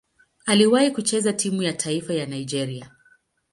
[0.45, 2.91] Aliwahi kucheza timu ya taifa ya Nigeria.